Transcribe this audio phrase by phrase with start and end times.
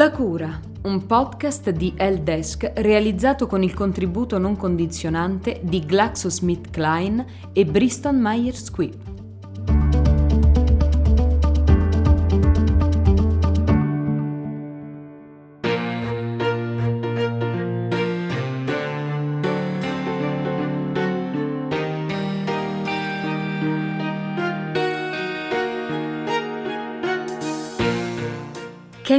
[0.00, 7.66] La cura, un podcast di L-Desk realizzato con il contributo non condizionante di GlaxoSmithKline e
[7.66, 9.09] Bristol Myers Squibb.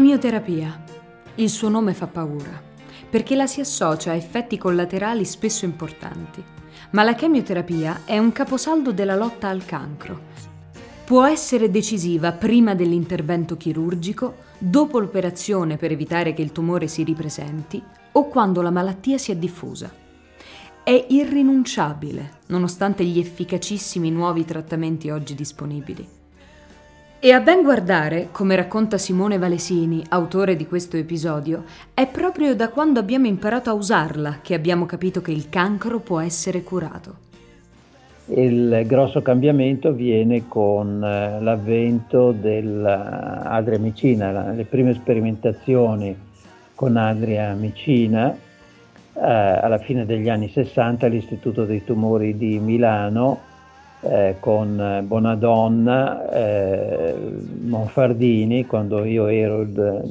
[0.02, 0.84] Chemioterapia.
[1.36, 2.60] Il suo nome fa paura,
[3.08, 6.44] perché la si associa a effetti collaterali spesso importanti.
[6.90, 10.22] Ma la chemioterapia è un caposaldo della lotta al cancro.
[11.06, 17.80] Può essere decisiva prima dell'intervento chirurgico, dopo l'operazione per evitare che il tumore si ripresenti
[18.14, 19.94] o quando la malattia si è diffusa.
[20.84, 26.21] È irrinunciabile, nonostante gli efficacissimi nuovi trattamenti oggi disponibili.
[27.24, 32.70] E a ben guardare, come racconta Simone Valesini, autore di questo episodio, è proprio da
[32.70, 37.14] quando abbiamo imparato a usarla che abbiamo capito che il cancro può essere curato.
[38.26, 46.18] Il grosso cambiamento viene con eh, l'avvento dell'adriamicina, le prime sperimentazioni
[46.74, 48.38] con adriamicina eh,
[49.14, 53.51] alla fine degli anni 60 all'Istituto dei tumori di Milano
[54.02, 57.16] eh, con Bonadonna, eh,
[57.62, 60.02] Monfardini, quando io ero il,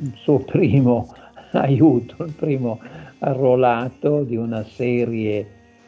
[0.00, 1.12] il suo primo
[1.52, 2.80] aiuto, il primo
[3.20, 5.46] arruolato di una serie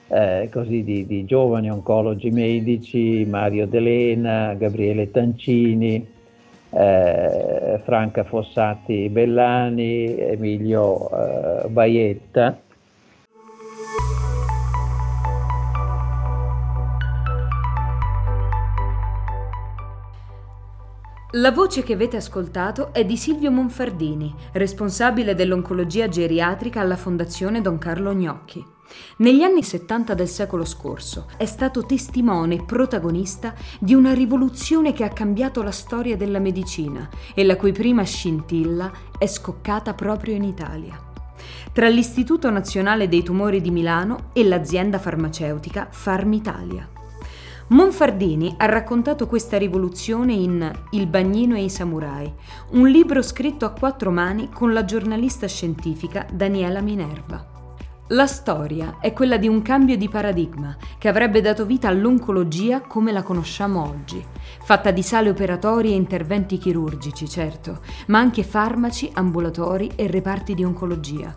[0.08, 6.06] eh, così di, di, giovani oncologi medici, Mario D'Elena, Gabriele Tancini,
[6.70, 12.60] eh, Franca Fossati Bellani, Emilio eh, Baietta
[21.32, 27.78] La voce che avete ascoltato è di Silvio Monfardini, responsabile dell'oncologia geriatrica alla Fondazione Don
[27.78, 28.64] Carlo Gnocchi.
[29.18, 35.02] Negli anni 70 del secolo scorso è stato testimone e protagonista di una rivoluzione che
[35.02, 40.44] ha cambiato la storia della medicina e la cui prima scintilla è scoccata proprio in
[40.44, 40.96] Italia.
[41.72, 46.95] Tra l'Istituto Nazionale dei Tumori di Milano e l'azienda farmaceutica Farmitalia.
[47.68, 52.32] Monfardini ha raccontato questa rivoluzione in Il bagnino e i samurai,
[52.70, 57.54] un libro scritto a quattro mani con la giornalista scientifica Daniela Minerva.
[58.10, 63.10] La storia è quella di un cambio di paradigma che avrebbe dato vita all'oncologia come
[63.10, 64.24] la conosciamo oggi,
[64.62, 70.62] fatta di sale operatorie e interventi chirurgici, certo, ma anche farmaci, ambulatori e reparti di
[70.62, 71.36] oncologia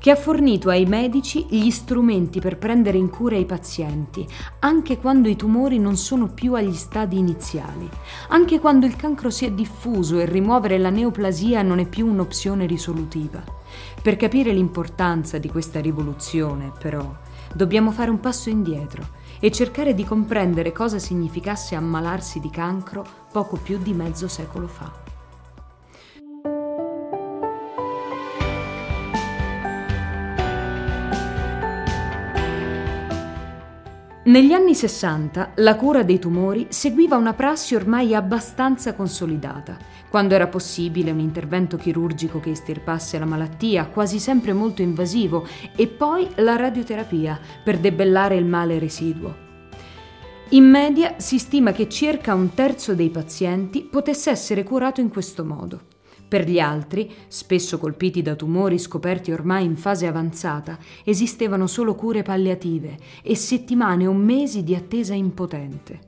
[0.00, 4.26] che ha fornito ai medici gli strumenti per prendere in cura i pazienti,
[4.60, 7.86] anche quando i tumori non sono più agli stadi iniziali,
[8.28, 12.64] anche quando il cancro si è diffuso e rimuovere la neoplasia non è più un'opzione
[12.64, 13.44] risolutiva.
[14.02, 17.14] Per capire l'importanza di questa rivoluzione, però,
[17.52, 23.58] dobbiamo fare un passo indietro e cercare di comprendere cosa significasse ammalarsi di cancro poco
[23.58, 24.99] più di mezzo secolo fa.
[34.30, 39.76] Negli anni 60 la cura dei tumori seguiva una prassi ormai abbastanza consolidata.
[40.08, 45.88] Quando era possibile un intervento chirurgico che estirpasse la malattia, quasi sempre molto invasivo, e
[45.88, 49.34] poi la radioterapia per debellare il male residuo.
[50.50, 55.44] In media si stima che circa un terzo dei pazienti potesse essere curato in questo
[55.44, 55.80] modo.
[56.30, 62.22] Per gli altri, spesso colpiti da tumori scoperti ormai in fase avanzata, esistevano solo cure
[62.22, 65.98] palliative e settimane o mesi di attesa impotente.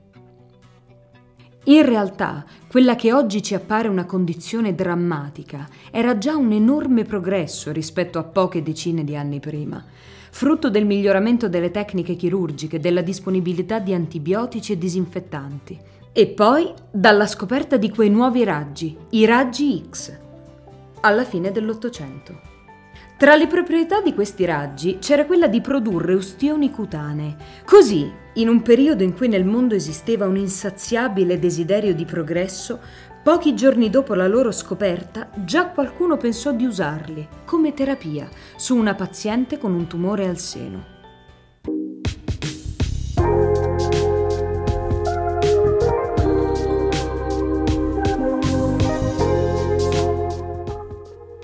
[1.65, 7.73] In realtà, quella che oggi ci appare una condizione drammatica era già un enorme progresso
[7.73, 9.85] rispetto a poche decine di anni prima,
[10.31, 15.81] frutto del miglioramento delle tecniche chirurgiche, della disponibilità di antibiotici e disinfettanti,
[16.13, 20.13] e poi dalla scoperta di quei nuovi raggi, i raggi X,
[21.01, 22.51] alla fine dell'Ottocento.
[23.17, 27.37] Tra le proprietà di questi raggi c'era quella di produrre ustioni cutanee.
[27.65, 32.81] Così, in un periodo in cui nel mondo esisteva un insaziabile desiderio di progresso,
[33.23, 38.95] pochi giorni dopo la loro scoperta già qualcuno pensò di usarli come terapia su una
[38.95, 40.92] paziente con un tumore al seno.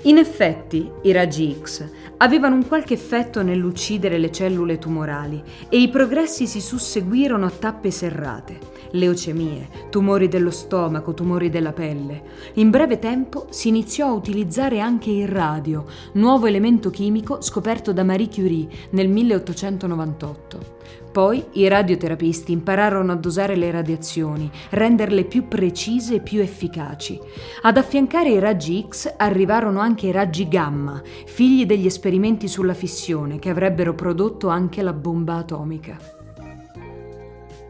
[0.09, 5.39] In effetti, i raggi X avevano un qualche effetto nell'uccidere le cellule tumorali
[5.69, 8.57] e i progressi si susseguirono a tappe serrate.
[8.93, 12.23] Leucemie, tumori dello stomaco, tumori della pelle.
[12.53, 18.03] In breve tempo si iniziò a utilizzare anche il radio, nuovo elemento chimico scoperto da
[18.03, 20.78] Marie Curie nel 1898.
[21.11, 27.19] Poi i radioterapisti impararono a dosare le radiazioni, renderle più precise e più efficaci.
[27.63, 33.39] Ad affiancare i raggi X arrivarono anche i raggi gamma, figli degli esperimenti sulla fissione
[33.39, 36.18] che avrebbero prodotto anche la bomba atomica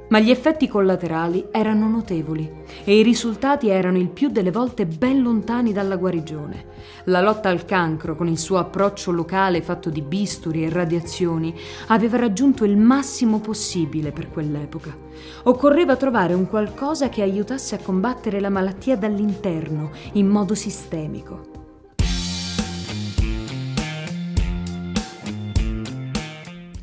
[0.10, 2.52] ma gli effetti collaterali erano notevoli
[2.84, 6.66] e i risultati erano il più delle volte ben lontani dalla guarigione.
[7.06, 11.54] La lotta al cancro, con il suo approccio locale fatto di bisturi e radiazioni,
[11.88, 14.96] aveva raggiunto il massimo possibile per quell'epoca.
[15.44, 21.58] Occorreva trovare un qualcosa che aiutasse a combattere la malattia dall'interno, in modo sistemico.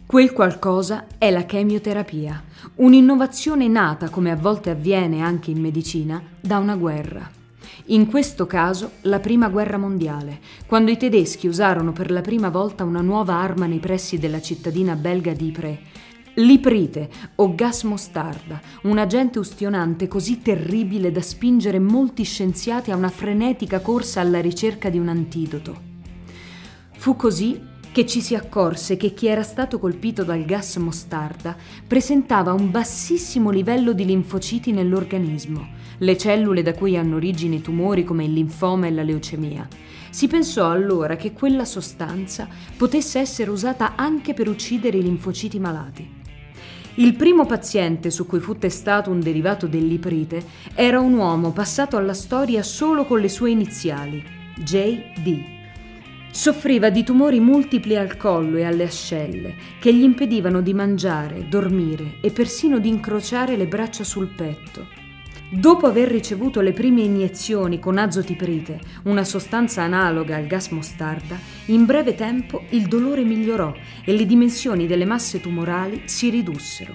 [0.06, 2.40] Quel qualcosa è la chemioterapia,
[2.76, 7.30] un'innovazione nata, come a volte avviene anche in medicina, da una guerra.
[7.86, 12.84] In questo caso la Prima Guerra Mondiale, quando i tedeschi usarono per la prima volta
[12.84, 15.78] una nuova arma nei pressi della cittadina belga di Ypres,
[16.34, 23.08] l'iprite o gas mostarda, un agente ustionante così terribile da spingere molti scienziati a una
[23.08, 25.94] frenetica corsa alla ricerca di un antidoto.
[26.98, 27.58] Fu così
[27.96, 31.56] che ci si accorse che chi era stato colpito dal gas mostarda
[31.86, 35.66] presentava un bassissimo livello di linfociti nell'organismo,
[35.96, 39.66] le cellule da cui hanno origine i tumori come il linfoma e la leucemia.
[40.10, 42.46] Si pensò allora che quella sostanza
[42.76, 46.06] potesse essere usata anche per uccidere i linfociti malati.
[46.96, 50.44] Il primo paziente su cui fu testato un derivato dell'iprite
[50.74, 54.22] era un uomo passato alla storia solo con le sue iniziali,
[54.58, 55.55] J.D.
[56.36, 62.18] Soffriva di tumori multipli al collo e alle ascelle che gli impedivano di mangiare, dormire
[62.20, 64.86] e persino di incrociare le braccia sul petto.
[65.50, 71.38] Dopo aver ricevuto le prime iniezioni con azotiprite, una sostanza analoga al gas mostarda,
[71.68, 73.74] in breve tempo il dolore migliorò
[74.04, 76.94] e le dimensioni delle masse tumorali si ridussero.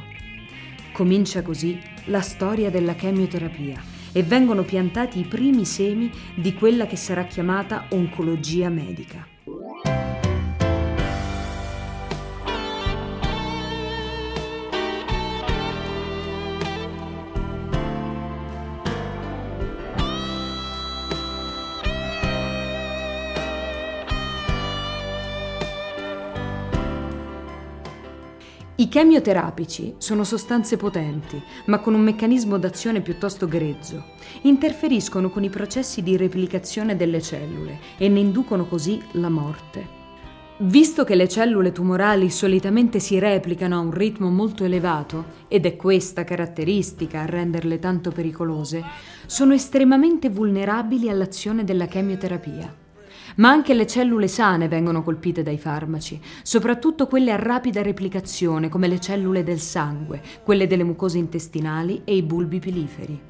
[0.92, 6.96] Comincia così la storia della chemioterapia e vengono piantati i primi semi di quella che
[6.96, 9.31] sarà chiamata oncologia medica.
[9.48, 10.11] Yeah.
[28.82, 34.06] I chemioterapici sono sostanze potenti, ma con un meccanismo d'azione piuttosto grezzo.
[34.42, 39.86] Interferiscono con i processi di replicazione delle cellule e ne inducono così la morte.
[40.62, 45.76] Visto che le cellule tumorali solitamente si replicano a un ritmo molto elevato, ed è
[45.76, 48.84] questa caratteristica a renderle tanto pericolose,
[49.28, 52.81] sono estremamente vulnerabili all'azione della chemioterapia.
[53.36, 58.88] Ma anche le cellule sane vengono colpite dai farmaci, soprattutto quelle a rapida replicazione come
[58.88, 63.30] le cellule del sangue, quelle delle mucose intestinali e i bulbi piliferi.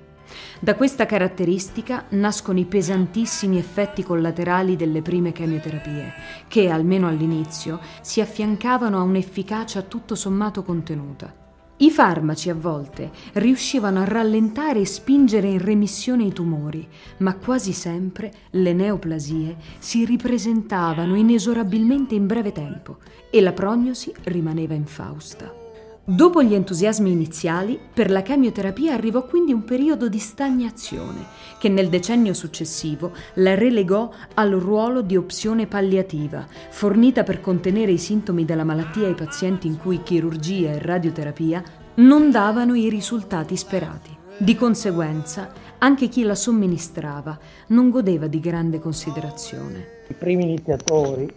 [0.59, 6.13] Da questa caratteristica nascono i pesantissimi effetti collaterali delle prime chemioterapie,
[6.47, 11.40] che, almeno all'inizio, si affiancavano a un'efficacia tutto sommato contenuta.
[11.81, 17.73] I farmaci a volte riuscivano a rallentare e spingere in remissione i tumori, ma quasi
[17.73, 22.97] sempre le neoplasie si ripresentavano inesorabilmente in breve tempo
[23.31, 25.60] e la prognosi rimaneva infausta.
[26.03, 31.25] Dopo gli entusiasmi iniziali, per la chemioterapia arrivò quindi un periodo di stagnazione
[31.59, 37.99] che nel decennio successivo la relegò al ruolo di opzione palliativa, fornita per contenere i
[37.99, 41.63] sintomi della malattia ai pazienti in cui chirurgia e radioterapia
[41.95, 44.09] non davano i risultati sperati.
[44.37, 49.85] Di conseguenza, anche chi la somministrava non godeva di grande considerazione.
[50.07, 51.31] I primi iniziatori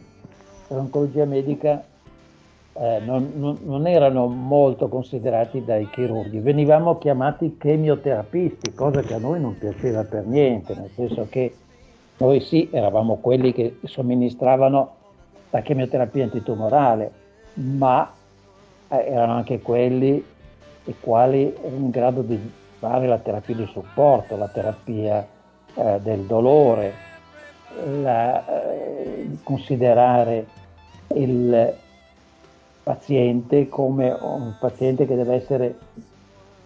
[0.68, 1.85] dell'oncologia medica
[2.76, 9.40] eh, non, non, erano molto considerati dai chirurghi, venivamo chiamati chemioterapisti, cosa che a noi
[9.40, 11.54] non piaceva per niente, nel senso che
[12.16, 14.95] noi sì eravamo quelli che somministravano
[15.50, 17.12] la chemioterapia antitumorale,
[17.54, 18.12] ma
[18.88, 20.25] eh, erano anche quelli
[20.87, 22.38] i quali erano in grado di
[22.78, 25.26] fare la terapia di supporto, la terapia
[25.75, 26.93] eh, del dolore,
[28.02, 30.47] la, eh, considerare
[31.14, 31.83] il
[32.84, 35.78] paziente come un paziente che deve essere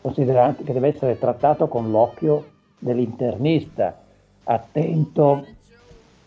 [0.02, 2.44] considerato, che deve essere trattato con l'occhio
[2.78, 3.96] dell'internista,
[4.44, 5.46] attento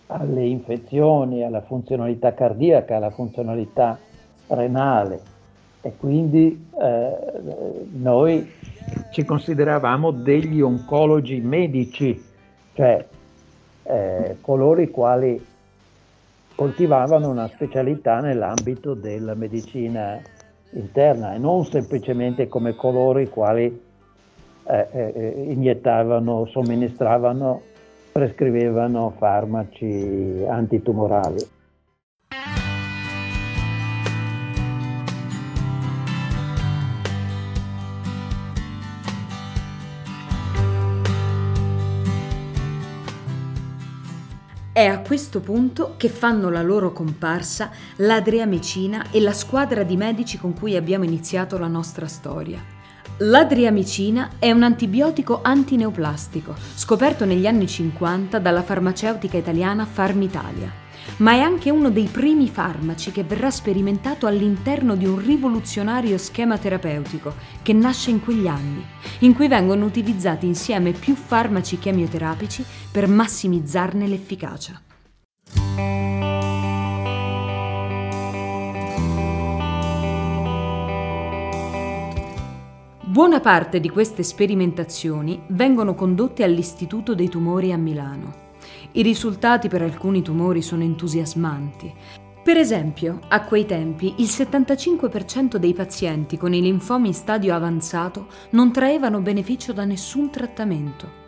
[0.08, 4.00] alle infezioni, alla funzionalità cardiaca, alla funzionalità
[4.48, 5.22] renale.
[5.82, 7.16] E quindi eh,
[7.92, 8.50] noi
[9.12, 12.24] ci consideravamo degli oncologi medici,
[12.74, 13.06] cioè
[13.84, 15.44] eh, coloro i quali
[16.62, 20.22] coltivavano una specialità nell'ambito della medicina
[20.74, 23.82] interna e non semplicemente come coloro i quali
[24.68, 27.64] eh, eh, iniettavano, somministravano,
[28.12, 31.44] prescrivevano farmaci antitumorali.
[44.82, 49.96] È a questo punto che fanno la loro comparsa l'Adria Mecina e la squadra di
[49.96, 52.60] medici con cui abbiamo iniziato la nostra storia.
[53.18, 60.82] L'adriamicina è un antibiotico antineoplastico, scoperto negli anni 50 dalla farmaceutica italiana Farmitalia
[61.18, 66.58] ma è anche uno dei primi farmaci che verrà sperimentato all'interno di un rivoluzionario schema
[66.58, 68.84] terapeutico che nasce in quegli anni,
[69.20, 74.82] in cui vengono utilizzati insieme più farmaci chemioterapici per massimizzarne l'efficacia.
[83.12, 88.41] Buona parte di queste sperimentazioni vengono condotte all'Istituto dei tumori a Milano.
[88.94, 91.94] I risultati per alcuni tumori sono entusiasmanti.
[92.44, 98.28] Per esempio, a quei tempi il 75% dei pazienti con i linfomi in stadio avanzato
[98.52, 101.20] non traevano beneficio da nessun trattamento.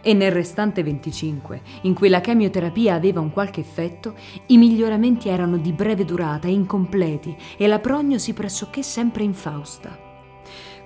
[0.00, 4.14] E nel restante 25, in cui la chemioterapia aveva un qualche effetto,
[4.46, 10.01] i miglioramenti erano di breve durata, incompleti e la prognosi pressoché sempre infausta.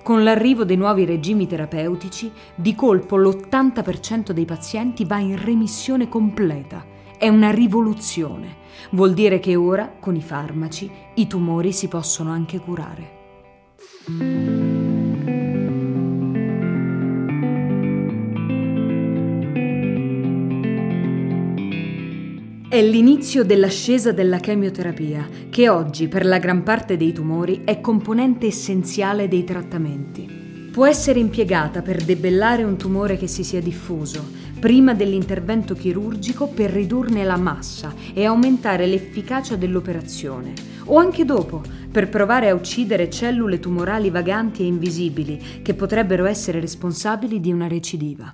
[0.07, 6.85] Con l'arrivo dei nuovi regimi terapeutici, di colpo l'80% dei pazienti va in remissione completa.
[7.17, 8.55] È una rivoluzione.
[8.91, 14.66] Vuol dire che ora, con i farmaci, i tumori si possono anche curare.
[22.77, 28.45] È l'inizio dell'ascesa della chemioterapia, che oggi per la gran parte dei tumori è componente
[28.45, 30.69] essenziale dei trattamenti.
[30.71, 34.23] Può essere impiegata per debellare un tumore che si sia diffuso,
[34.59, 40.53] prima dell'intervento chirurgico per ridurne la massa e aumentare l'efficacia dell'operazione,
[40.83, 46.59] o anche dopo, per provare a uccidere cellule tumorali vaganti e invisibili che potrebbero essere
[46.59, 48.31] responsabili di una recidiva.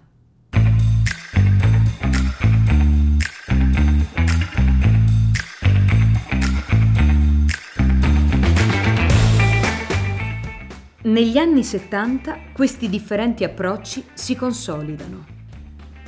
[11.14, 15.24] Negli anni 70 questi differenti approcci si consolidano.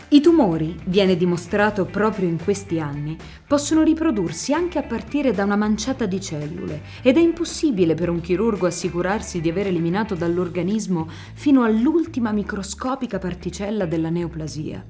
[0.08, 5.56] I tumori, viene dimostrato proprio in questi anni, possono riprodursi anche a partire da una
[5.56, 11.62] manciata di cellule ed è impossibile per un chirurgo assicurarsi di aver eliminato dall'organismo fino
[11.62, 14.84] all'ultima microscopica particella della neoplasia.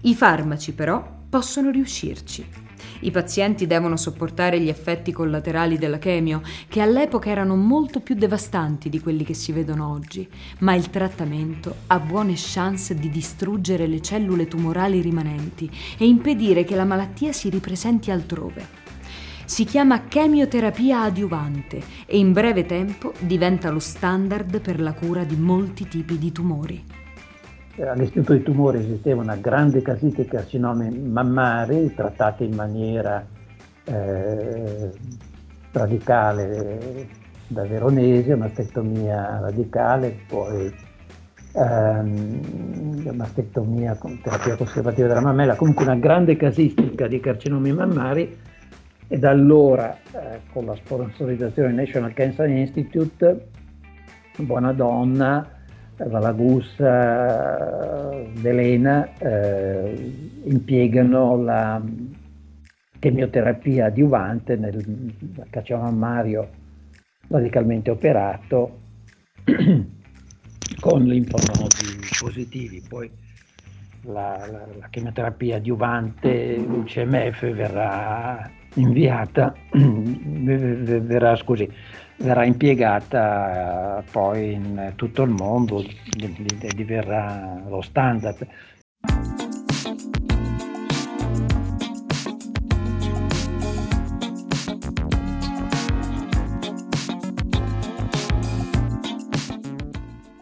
[0.00, 2.67] I farmaci però possono riuscirci.
[3.00, 8.88] I pazienti devono sopportare gli effetti collaterali della chemio, che all'epoca erano molto più devastanti
[8.88, 10.28] di quelli che si vedono oggi,
[10.58, 16.74] ma il trattamento ha buone chance di distruggere le cellule tumorali rimanenti e impedire che
[16.74, 18.86] la malattia si ripresenti altrove.
[19.44, 25.36] Si chiama chemioterapia adiuvante e in breve tempo diventa lo standard per la cura di
[25.36, 26.84] molti tipi di tumori.
[27.78, 33.24] Eh, all'Istituto dei Tumori esisteva una grande casita di carcinomi mammari trattati in maniera
[33.84, 34.90] eh,
[35.70, 37.06] radicale
[37.46, 40.74] da veronese, mastectomia radicale, poi
[41.52, 48.36] ehm, mastectomia con terapia conservativa della mammella, comunque una grande casistica di carcinomi mammari
[49.06, 53.46] e da allora eh, con la sponsorizzazione National Cancer Institute,
[54.36, 55.57] Buona Donna,
[56.06, 56.86] Valagussa,
[58.34, 60.14] Velena eh,
[60.44, 61.82] impiegano la
[62.98, 65.14] chemioterapia adiuvante nel
[65.50, 66.48] cacciamammario
[67.28, 68.78] radicalmente operato
[70.80, 72.82] con linfonodi positivi.
[72.86, 73.10] Poi
[74.02, 81.70] la, la, la chemioterapia adiuvante, il CMF, verrà inviata, verrà, scusi,
[82.16, 85.84] verrà impiegata poi in tutto il mondo
[86.74, 88.46] diverrà lo standard.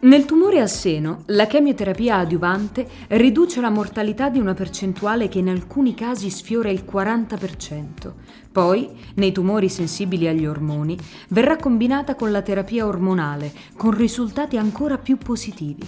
[0.07, 5.49] Nel tumore al seno, la chemioterapia adiuvante riduce la mortalità di una percentuale che in
[5.49, 8.13] alcuni casi sfiora il 40%.
[8.49, 10.97] Poi, nei tumori sensibili agli ormoni,
[11.27, 15.85] verrà combinata con la terapia ormonale, con risultati ancora più positivi.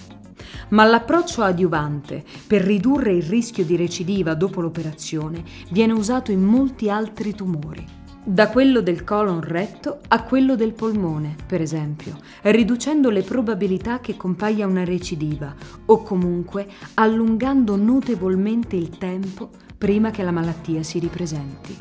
[0.70, 6.90] Ma l'approccio adiuvante per ridurre il rischio di recidiva dopo l'operazione viene usato in molti
[6.90, 13.22] altri tumori da quello del colon retto a quello del polmone, per esempio, riducendo le
[13.22, 15.54] probabilità che compaia una recidiva
[15.86, 21.78] o comunque allungando notevolmente il tempo prima che la malattia si ripresenti.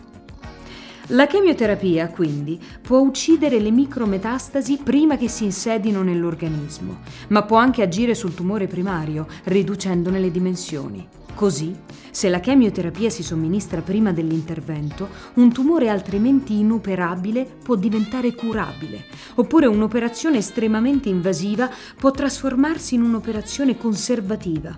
[1.12, 7.82] La chemioterapia, quindi, può uccidere le micrometastasi prima che si insedino nell'organismo, ma può anche
[7.82, 11.08] agire sul tumore primario, riducendone le dimensioni.
[11.38, 11.72] Così,
[12.10, 19.04] se la chemioterapia si somministra prima dell'intervento, un tumore altrimenti inoperabile può diventare curabile,
[19.36, 24.76] oppure un'operazione estremamente invasiva può trasformarsi in un'operazione conservativa.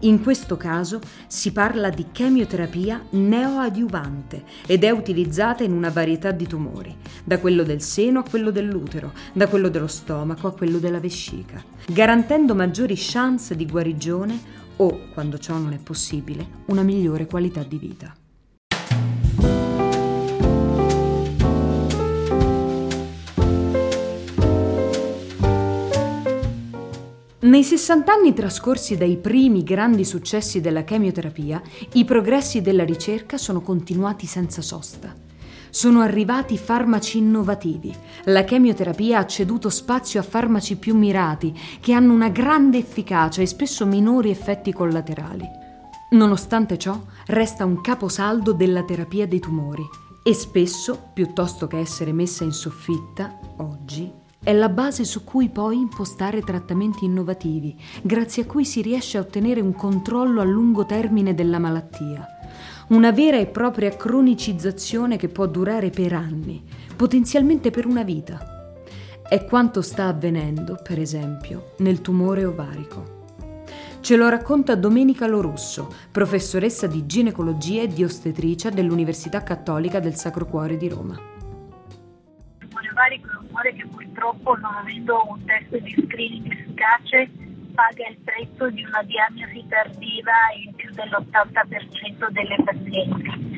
[0.00, 6.46] In questo caso si parla di chemioterapia neoadiuvante ed è utilizzata in una varietà di
[6.46, 6.94] tumori,
[7.24, 11.64] da quello del seno a quello dell'utero, da quello dello stomaco a quello della vescica,
[11.86, 17.78] garantendo maggiori chance di guarigione o, quando ciò non è possibile, una migliore qualità di
[17.78, 18.14] vita.
[27.40, 31.62] Nei 60 anni trascorsi dai primi grandi successi della chemioterapia,
[31.92, 35.24] i progressi della ricerca sono continuati senza sosta
[35.74, 37.92] sono arrivati farmaci innovativi.
[38.26, 43.46] La chemioterapia ha ceduto spazio a farmaci più mirati, che hanno una grande efficacia e
[43.46, 45.44] spesso minori effetti collaterali.
[46.10, 49.82] Nonostante ciò, resta un caposaldo della terapia dei tumori
[50.22, 54.08] e spesso, piuttosto che essere messa in soffitta, oggi,
[54.44, 59.22] è la base su cui poi impostare trattamenti innovativi, grazie a cui si riesce a
[59.22, 62.33] ottenere un controllo a lungo termine della malattia
[62.88, 66.62] una vera e propria cronicizzazione che può durare per anni,
[66.94, 68.72] potenzialmente per una vita.
[69.26, 73.22] È quanto sta avvenendo, per esempio, nel tumore ovarico.
[74.00, 80.44] Ce lo racconta Domenica Lorusso, professoressa di ginecologia e di ostetricia dell'Università Cattolica del Sacro
[80.44, 81.18] Cuore di Roma.
[82.58, 87.30] Il tumore ovarico è un tumore che purtroppo, non avendo un test di screening efficace,
[87.74, 93.52] paga il prezzo di una diagnosi tardiva in più dell'80% delle pazienti.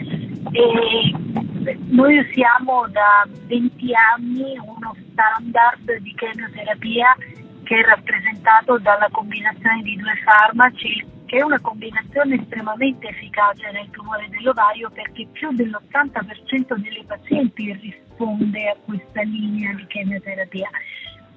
[1.89, 7.17] Noi usiamo da 20 anni uno standard di chemioterapia
[7.65, 13.91] che è rappresentato dalla combinazione di due farmaci, che è una combinazione estremamente efficace nel
[13.91, 20.71] tumore dell'ovario perché più dell'80% delle pazienti risponde a questa linea di chemioterapia.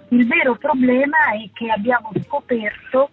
[0.09, 3.09] Il vero problema è che abbiamo scoperto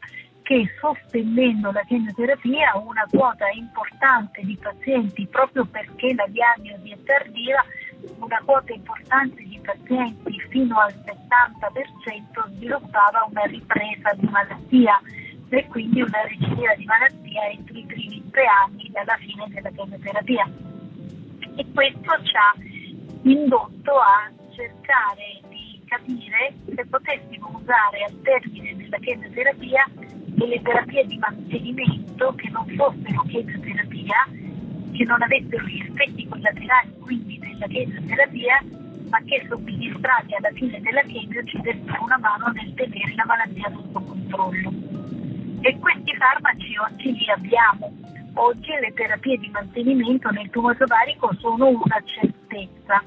[0.46, 7.64] che sostenendo la chemioterapia una quota importante di pazienti, proprio perché la diagnosi è tardiva,
[8.20, 15.00] una quota importante di pazienti fino al 70% sviluppava una ripresa di malattia
[15.48, 20.48] e quindi una recidiva di malattia entro i primi tre anni dalla fine della chemioterapia.
[21.56, 22.54] E questo ci ha
[23.22, 25.42] indotto a cercare
[25.86, 29.84] capire se potessimo usare al termine della chemioterapia
[30.36, 34.28] delle terapie di mantenimento che non fossero chemioterapia,
[34.92, 38.62] che non avessero gli effetti collaterali quindi della chemioterapia,
[39.08, 43.70] ma che somministrati alla fine della chemio ci dessero una mano nel tenere la malattia
[43.72, 44.72] sotto controllo.
[45.62, 47.92] E questi farmaci oggi li abbiamo.
[48.34, 53.02] Oggi le terapie di mantenimento nel tumore ovarico sono una certezza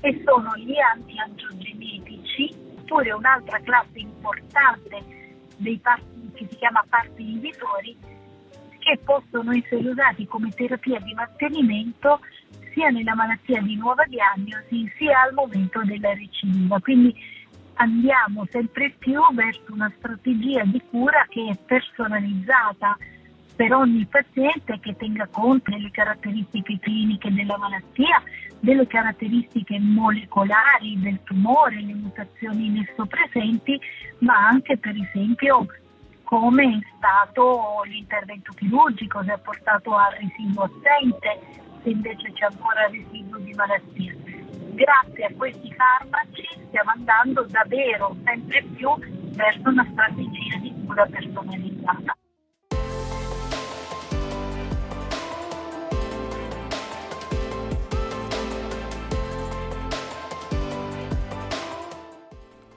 [0.00, 5.04] e sono gli antiangiogenetici, oppure un'altra classe importante
[5.58, 5.78] dei
[6.40, 7.96] che si chiama parti inibitori,
[8.78, 12.20] che possono essere usati come terapia di mantenimento
[12.72, 16.80] sia nella malattia di nuova diagnosi sia al momento della recidiva.
[16.80, 17.14] Quindi
[17.74, 22.96] andiamo sempre più verso una strategia di cura che è personalizzata
[23.54, 28.22] per ogni paziente che tenga conto delle caratteristiche cliniche della malattia,
[28.60, 33.78] delle caratteristiche molecolari del tumore, le mutazioni in esso presenti,
[34.20, 35.66] ma anche per esempio
[36.30, 41.40] come è stato l'intervento chirurgico, se ha portato al residuo assente,
[41.82, 44.14] se invece c'è ancora residuo di malattia.
[44.74, 48.90] Grazie a questi farmaci stiamo andando davvero sempre più
[49.34, 52.19] verso una strategia di cura personalizzata.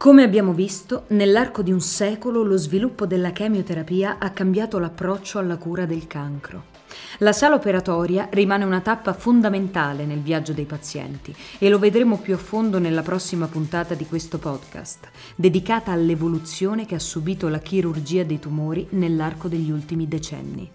[0.03, 5.55] Come abbiamo visto, nell'arco di un secolo lo sviluppo della chemioterapia ha cambiato l'approccio alla
[5.55, 6.65] cura del cancro.
[7.19, 12.33] La sala operatoria rimane una tappa fondamentale nel viaggio dei pazienti e lo vedremo più
[12.33, 18.25] a fondo nella prossima puntata di questo podcast, dedicata all'evoluzione che ha subito la chirurgia
[18.25, 20.69] dei tumori nell'arco degli ultimi decenni.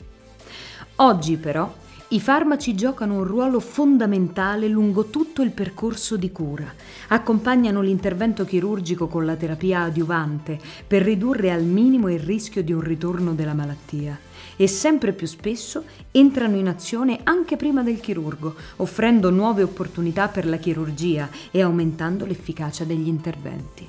[1.01, 1.71] Oggi però
[2.11, 6.73] i farmaci giocano un ruolo fondamentale lungo tutto il percorso di cura.
[7.09, 12.81] Accompagnano l'intervento chirurgico con la terapia adiuvante per ridurre al minimo il rischio di un
[12.81, 14.19] ritorno della malattia
[14.57, 20.47] e sempre più spesso entrano in azione anche prima del chirurgo, offrendo nuove opportunità per
[20.47, 23.87] la chirurgia e aumentando l'efficacia degli interventi.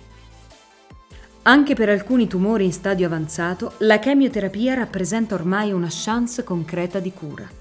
[1.44, 7.14] Anche per alcuni tumori in stadio avanzato, la chemioterapia rappresenta ormai una chance concreta di
[7.14, 7.59] cura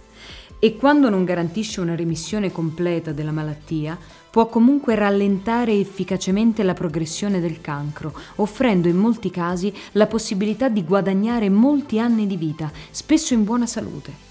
[0.60, 3.96] e quando non garantisce una remissione completa della malattia,
[4.30, 10.84] può comunque rallentare efficacemente la progressione del cancro, offrendo in molti casi la possibilità di
[10.84, 14.26] guadagnare molti anni di vita, spesso in buona salute.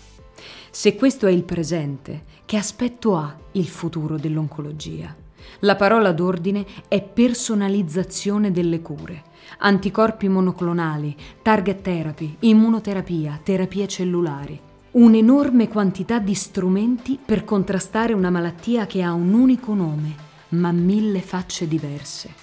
[0.70, 5.16] Se questo è il presente, che aspetto ha il futuro dell'oncologia?
[5.62, 9.24] La parola d'ordine è personalizzazione delle cure.
[9.60, 14.66] Anticorpi monoclonali, target therapy, immunoterapia, terapie cellulari
[14.98, 20.16] un'enorme quantità di strumenti per contrastare una malattia che ha un unico nome,
[20.50, 22.34] ma mille facce diverse.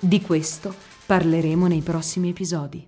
[0.00, 0.74] Di questo
[1.06, 2.84] parleremo nei prossimi episodi.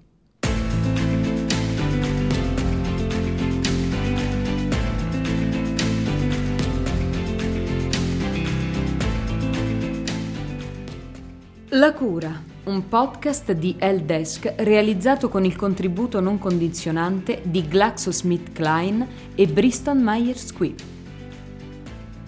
[11.69, 19.47] La cura un podcast di L-Desk realizzato con il contributo non condizionante di GlaxoSmithKline e
[19.49, 20.79] Bristol Myers Squibb.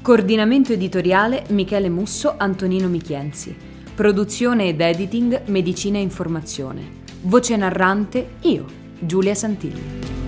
[0.02, 3.54] Coordinamento editoriale Michele Musso, Antonino Michienzi.
[3.94, 7.02] Produzione ed editing Medicina e Informazione.
[7.22, 8.66] Voce narrante io,
[8.98, 10.23] Giulia Santilli.